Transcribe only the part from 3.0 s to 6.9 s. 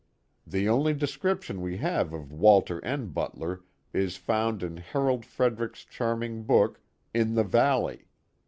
Butler is found in Harold Frederic's charming book,